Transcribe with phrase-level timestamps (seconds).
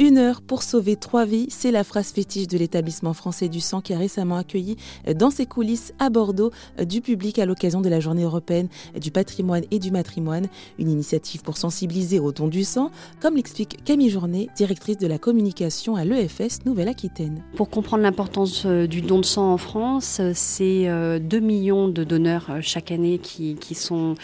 [0.00, 3.80] Une heure pour sauver trois vies, c'est la phrase fétiche de l'établissement français du sang
[3.80, 4.76] qui a récemment accueilli
[5.16, 9.64] dans ses coulisses à Bordeaux du public à l'occasion de la journée européenne du patrimoine
[9.72, 10.46] et du matrimoine,
[10.78, 15.18] une initiative pour sensibiliser au don du sang, comme l'explique Camille Journet, directrice de la
[15.18, 17.42] communication à l'EFS Nouvelle-Aquitaine.
[17.56, 22.04] Pour comprendre l'importance euh, du don de sang en France, c'est 2 euh, millions de
[22.04, 24.14] donneurs euh, chaque année qui, sont,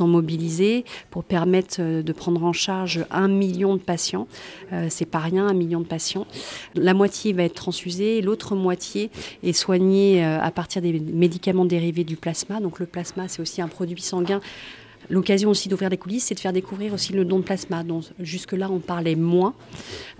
[0.00, 4.26] mobilisés pour permettre de prendre en charge un million de patients.
[5.12, 6.26] Pas rien, un million de patients.
[6.74, 9.10] La moitié va être transfusée, l'autre moitié
[9.44, 12.58] est soignée euh, à partir des médicaments dérivés du plasma.
[12.58, 14.40] Donc le plasma, c'est aussi un produit sanguin
[15.10, 18.00] L'occasion aussi d'ouvrir les coulisses, c'est de faire découvrir aussi le don de plasma, dont
[18.20, 19.54] jusque-là on parlait moins.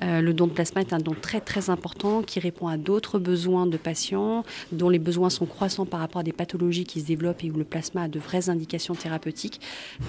[0.02, 3.18] Euh, le don de plasma est un don très très important qui répond à d'autres
[3.18, 7.06] besoins de patients, dont les besoins sont croissants par rapport à des pathologies qui se
[7.06, 9.60] développent et où le plasma a de vraies indications thérapeutiques.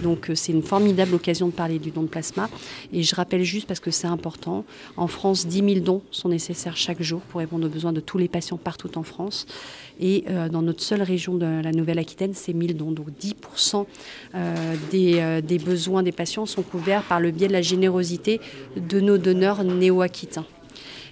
[0.01, 2.49] Donc euh, c'est une formidable occasion de parler du don de plasma.
[2.91, 4.65] Et je rappelle juste parce que c'est important,
[4.97, 8.17] en France, 10 000 dons sont nécessaires chaque jour pour répondre aux besoins de tous
[8.17, 9.45] les patients partout en France.
[9.99, 12.91] Et euh, dans notre seule région de la Nouvelle-Aquitaine, c'est 1000 dons.
[12.91, 13.85] Donc 10%
[14.35, 14.62] euh,
[14.93, 18.39] euh, des, besoins des patients sont couverts par le biais de la générosité
[18.75, 20.45] de nos donneurs néo-aquitains.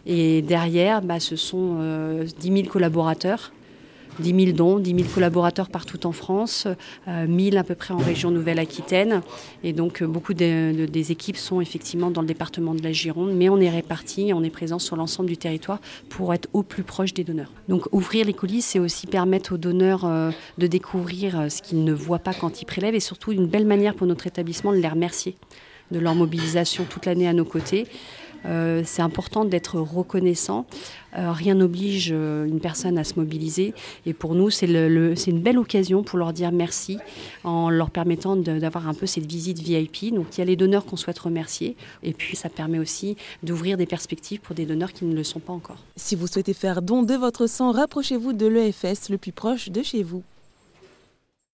[0.06, 1.78] Et derrière, bah, ce sont
[2.40, 3.52] 10 000 collaborateurs
[4.22, 6.68] 10 000 dons, 10 000 collaborateurs partout en France,
[7.08, 9.22] 1 000 à peu près en région Nouvelle-Aquitaine.
[9.64, 13.50] Et donc, euh, beaucoup des équipes sont effectivement dans le département de la Gironde, mais
[13.50, 17.14] on est répartis, on est présent sur l'ensemble du territoire pour être au plus proche
[17.14, 17.52] des donneurs.
[17.68, 21.84] Donc, ouvrir les coulisses, c'est aussi permettre aux donneurs euh, de découvrir euh, ce qu'ils
[21.84, 24.78] ne voient pas quand ils prélèvent et surtout une belle manière pour notre établissement de
[24.78, 25.36] les remercier
[25.92, 27.86] de leur mobilisation toute l'année à nos côtés.
[28.46, 30.66] Euh, c'est important d'être reconnaissant.
[31.18, 33.74] Euh, rien n'oblige euh, une personne à se mobiliser.
[34.06, 36.98] Et pour nous, c'est une belle occasion pour leur dire merci
[37.44, 40.14] en leur permettant d'avoir un peu cette visite VIP.
[40.14, 41.76] Donc il y a les donneurs qu'on souhaite remercier.
[42.04, 45.40] Et puis ça permet aussi d'ouvrir des perspectives pour des donneurs qui ne le sont
[45.40, 45.78] pas encore.
[45.96, 49.84] Si vous souhaitez faire don de votre sang, rapprochez-vous de l'EFS le plus proche de
[49.84, 50.24] chez vous.